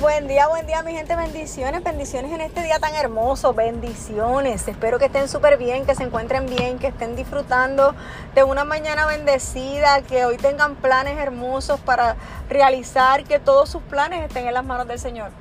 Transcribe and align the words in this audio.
Buen 0.00 0.28
día, 0.28 0.46
buen 0.46 0.64
día 0.64 0.80
mi 0.84 0.92
gente, 0.92 1.16
bendiciones, 1.16 1.82
bendiciones 1.82 2.30
en 2.30 2.40
este 2.40 2.62
día 2.62 2.78
tan 2.78 2.94
hermoso, 2.94 3.52
bendiciones. 3.52 4.68
Espero 4.68 4.96
que 5.00 5.06
estén 5.06 5.28
súper 5.28 5.58
bien, 5.58 5.86
que 5.86 5.96
se 5.96 6.04
encuentren 6.04 6.46
bien, 6.46 6.78
que 6.78 6.86
estén 6.86 7.16
disfrutando 7.16 7.96
de 8.32 8.44
una 8.44 8.62
mañana 8.62 9.06
bendecida, 9.06 10.02
que 10.02 10.24
hoy 10.24 10.36
tengan 10.36 10.76
planes 10.76 11.18
hermosos 11.18 11.80
para 11.80 12.14
realizar, 12.48 13.24
que 13.24 13.40
todos 13.40 13.70
sus 13.70 13.82
planes 13.82 14.22
estén 14.22 14.46
en 14.46 14.54
las 14.54 14.64
manos 14.64 14.86
del 14.86 15.00
Señor. 15.00 15.32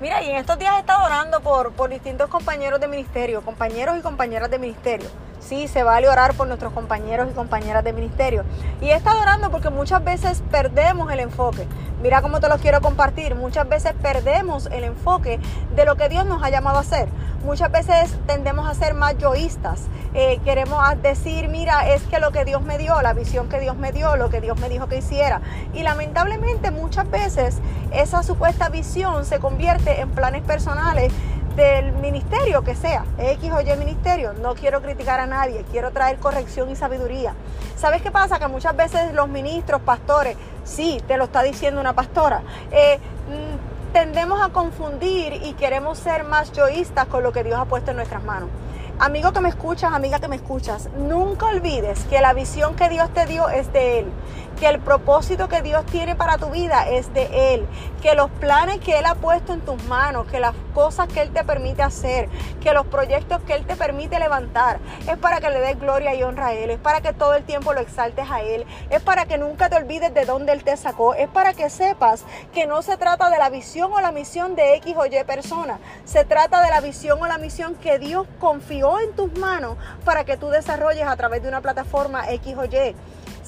Mira, 0.00 0.22
y 0.22 0.30
en 0.30 0.36
estos 0.36 0.58
días 0.58 0.76
he 0.76 0.80
estado 0.80 1.04
orando 1.04 1.40
por, 1.40 1.72
por 1.72 1.90
distintos 1.90 2.30
compañeros 2.30 2.80
de 2.80 2.88
ministerio, 2.88 3.42
compañeros 3.42 3.98
y 3.98 4.00
compañeras 4.00 4.50
de 4.50 4.58
ministerio. 4.58 5.25
Sí, 5.40 5.68
se 5.68 5.82
vale 5.82 6.08
orar 6.08 6.34
por 6.34 6.48
nuestros 6.48 6.72
compañeros 6.72 7.28
y 7.30 7.34
compañeras 7.34 7.84
de 7.84 7.92
ministerio. 7.92 8.44
Y 8.80 8.86
he 8.86 8.94
estado 8.94 9.20
orando 9.20 9.50
porque 9.50 9.70
muchas 9.70 10.02
veces 10.02 10.42
perdemos 10.50 11.12
el 11.12 11.20
enfoque. 11.20 11.66
Mira 12.02 12.20
cómo 12.20 12.40
te 12.40 12.48
lo 12.48 12.58
quiero 12.58 12.80
compartir. 12.80 13.34
Muchas 13.34 13.68
veces 13.68 13.92
perdemos 14.02 14.66
el 14.66 14.84
enfoque 14.84 15.38
de 15.74 15.84
lo 15.84 15.96
que 15.96 16.08
Dios 16.08 16.26
nos 16.26 16.42
ha 16.42 16.50
llamado 16.50 16.78
a 16.78 16.80
hacer. 16.80 17.08
Muchas 17.44 17.70
veces 17.70 18.16
tendemos 18.26 18.68
a 18.68 18.74
ser 18.74 18.94
más 18.94 19.16
yoístas. 19.18 19.84
Eh, 20.14 20.40
queremos 20.44 20.82
decir, 21.02 21.48
mira, 21.48 21.88
es 21.90 22.02
que 22.04 22.18
lo 22.18 22.32
que 22.32 22.44
Dios 22.44 22.62
me 22.62 22.76
dio, 22.78 23.00
la 23.02 23.12
visión 23.12 23.48
que 23.48 23.60
Dios 23.60 23.76
me 23.76 23.92
dio, 23.92 24.16
lo 24.16 24.30
que 24.30 24.40
Dios 24.40 24.58
me 24.58 24.68
dijo 24.68 24.88
que 24.88 24.96
hiciera. 24.96 25.40
Y 25.74 25.82
lamentablemente 25.82 26.70
muchas 26.70 27.08
veces 27.10 27.58
esa 27.92 28.22
supuesta 28.22 28.68
visión 28.68 29.24
se 29.24 29.38
convierte 29.38 30.00
en 30.00 30.10
planes 30.10 30.42
personales 30.42 31.12
del 31.56 31.92
ministerio 31.92 32.62
que 32.62 32.76
sea, 32.76 33.04
X 33.18 33.50
o 33.52 33.60
Y 33.60 33.76
ministerio. 33.76 34.34
No 34.34 34.54
quiero 34.54 34.82
criticar 34.82 35.18
a 35.18 35.26
nadie, 35.26 35.64
quiero 35.72 35.90
traer 35.90 36.18
corrección 36.18 36.70
y 36.70 36.76
sabiduría. 36.76 37.34
¿Sabes 37.76 38.02
qué 38.02 38.10
pasa? 38.10 38.38
Que 38.38 38.46
muchas 38.46 38.76
veces 38.76 39.12
los 39.14 39.28
ministros, 39.28 39.80
pastores, 39.80 40.36
sí, 40.64 41.00
te 41.08 41.16
lo 41.16 41.24
está 41.24 41.42
diciendo 41.42 41.80
una 41.80 41.94
pastora, 41.94 42.42
eh, 42.70 42.98
mm, 42.98 43.92
tendemos 43.92 44.40
a 44.42 44.50
confundir 44.50 45.32
y 45.44 45.54
queremos 45.54 45.98
ser 45.98 46.24
más 46.24 46.52
yoístas 46.52 47.06
con 47.06 47.22
lo 47.22 47.32
que 47.32 47.42
Dios 47.42 47.58
ha 47.58 47.64
puesto 47.64 47.90
en 47.90 47.96
nuestras 47.96 48.22
manos. 48.22 48.50
Amigo 48.98 49.32
que 49.32 49.40
me 49.40 49.48
escuchas, 49.48 49.92
amiga 49.92 50.20
que 50.20 50.28
me 50.28 50.36
escuchas, 50.36 50.88
nunca 50.96 51.46
olvides 51.46 52.04
que 52.04 52.20
la 52.20 52.32
visión 52.32 52.76
que 52.76 52.88
Dios 52.88 53.12
te 53.12 53.26
dio 53.26 53.48
es 53.48 53.72
de 53.72 54.00
Él 54.00 54.06
que 54.56 54.66
el 54.68 54.80
propósito 54.80 55.48
que 55.48 55.62
Dios 55.62 55.84
tiene 55.86 56.14
para 56.14 56.38
tu 56.38 56.50
vida 56.50 56.88
es 56.88 57.12
de 57.12 57.54
Él, 57.54 57.66
que 58.06 58.14
los 58.14 58.30
planes 58.30 58.78
que 58.78 58.96
Él 59.00 59.04
ha 59.04 59.16
puesto 59.16 59.52
en 59.52 59.62
tus 59.62 59.82
manos, 59.86 60.28
que 60.28 60.38
las 60.38 60.54
cosas 60.72 61.08
que 61.08 61.22
Él 61.22 61.32
te 61.32 61.42
permite 61.42 61.82
hacer, 61.82 62.28
que 62.62 62.72
los 62.72 62.86
proyectos 62.86 63.42
que 63.42 63.54
Él 63.54 63.66
te 63.66 63.74
permite 63.74 64.20
levantar, 64.20 64.78
es 65.10 65.18
para 65.18 65.40
que 65.40 65.50
le 65.50 65.58
des 65.58 65.80
gloria 65.80 66.14
y 66.14 66.22
honra 66.22 66.46
a 66.46 66.52
Él, 66.52 66.70
es 66.70 66.78
para 66.78 67.00
que 67.00 67.12
todo 67.12 67.34
el 67.34 67.42
tiempo 67.42 67.72
lo 67.72 67.80
exaltes 67.80 68.30
a 68.30 68.42
Él, 68.42 68.64
es 68.90 69.02
para 69.02 69.26
que 69.26 69.38
nunca 69.38 69.68
te 69.68 69.74
olvides 69.74 70.14
de 70.14 70.24
dónde 70.24 70.52
Él 70.52 70.62
te 70.62 70.76
sacó, 70.76 71.14
es 71.14 71.26
para 71.26 71.52
que 71.52 71.68
sepas 71.68 72.24
que 72.54 72.64
no 72.68 72.80
se 72.80 72.96
trata 72.96 73.28
de 73.28 73.38
la 73.38 73.50
visión 73.50 73.92
o 73.92 74.00
la 74.00 74.12
misión 74.12 74.54
de 74.54 74.76
X 74.76 74.94
o 74.96 75.04
Y 75.06 75.24
persona, 75.24 75.80
se 76.04 76.24
trata 76.24 76.62
de 76.62 76.70
la 76.70 76.80
visión 76.80 77.20
o 77.20 77.26
la 77.26 77.38
misión 77.38 77.74
que 77.74 77.98
Dios 77.98 78.28
confió 78.38 79.00
en 79.00 79.16
tus 79.16 79.36
manos 79.36 79.78
para 80.04 80.22
que 80.22 80.36
tú 80.36 80.50
desarrolles 80.50 81.08
a 81.08 81.16
través 81.16 81.42
de 81.42 81.48
una 81.48 81.60
plataforma 81.60 82.30
X 82.30 82.54
o 82.56 82.66
Y. 82.66 82.94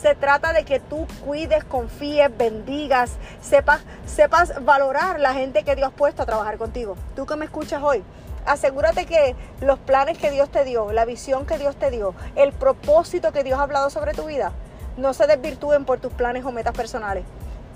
Se 0.00 0.14
trata 0.14 0.52
de 0.52 0.64
que 0.64 0.78
tú 0.78 1.08
cuides, 1.24 1.64
confíes, 1.64 2.30
bendigas, 2.36 3.16
sepas, 3.40 3.80
sepas 4.06 4.64
valorar 4.64 5.18
la 5.18 5.34
gente 5.34 5.64
que 5.64 5.74
Dios 5.74 5.88
ha 5.88 5.96
puesto 5.96 6.22
a 6.22 6.26
trabajar 6.26 6.56
contigo. 6.56 6.96
Tú 7.16 7.26
que 7.26 7.34
me 7.34 7.46
escuchas 7.46 7.82
hoy, 7.82 8.04
asegúrate 8.46 9.06
que 9.06 9.34
los 9.60 9.80
planes 9.80 10.16
que 10.16 10.30
Dios 10.30 10.50
te 10.50 10.64
dio, 10.64 10.92
la 10.92 11.04
visión 11.04 11.46
que 11.46 11.58
Dios 11.58 11.74
te 11.74 11.90
dio, 11.90 12.14
el 12.36 12.52
propósito 12.52 13.32
que 13.32 13.42
Dios 13.42 13.58
ha 13.58 13.62
hablado 13.62 13.90
sobre 13.90 14.12
tu 14.12 14.26
vida, 14.26 14.52
no 14.96 15.14
se 15.14 15.26
desvirtúen 15.26 15.84
por 15.84 15.98
tus 15.98 16.12
planes 16.12 16.44
o 16.44 16.52
metas 16.52 16.76
personales. 16.76 17.24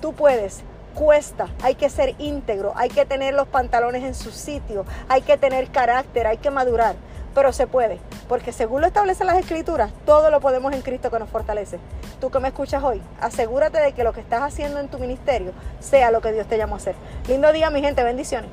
Tú 0.01 0.13
puedes, 0.13 0.63
cuesta, 0.93 1.49
hay 1.63 1.75
que 1.75 1.91
ser 1.91 2.15
íntegro, 2.19 2.73
hay 2.77 2.89
que 2.89 3.05
tener 3.05 3.35
los 3.35 3.49
pantalones 3.49 4.05
en 4.05 4.15
su 4.15 4.31
sitio, 4.31 4.85
hay 5.09 5.23
que 5.23 5.37
tener 5.37 5.69
carácter, 5.71 6.27
hay 6.27 6.39
que 6.39 6.51
madurar 6.51 6.95
pero 7.35 7.53
se 7.53 7.67
puede, 7.67 7.99
porque 8.29 8.53
según 8.53 8.81
lo 8.81 8.87
establecen 8.87 9.27
las 9.27 9.39
escrituras, 9.39 9.91
todo 10.05 10.31
lo 10.31 10.41
podemos 10.41 10.73
en 10.73 10.83
Cristo 10.83 11.11
que 11.11 11.19
nos 11.19 11.29
fortalece. 11.29 11.79
Tú 12.21 12.31
que 12.31 12.39
me 12.39 12.49
escuchas 12.49 12.83
hoy, 12.83 13.03
asegúrate 13.21 13.81
de 13.81 13.93
que 13.93 14.05
lo 14.05 14.13
que 14.13 14.21
estás 14.21 14.43
haciendo 14.43 14.81
en 14.81 14.89
tu 14.89 14.99
ministerio 14.99 15.53
sea 15.81 16.11
lo 16.11 16.21
que 16.21 16.33
Dios 16.33 16.47
te 16.47 16.59
llamó 16.59 16.75
a 16.75 16.79
hacer. 16.79 16.95
Lindo 17.29 17.53
día, 17.53 17.71
mi 17.71 17.81
gente, 17.81 18.05
bendiciones. 18.05 18.51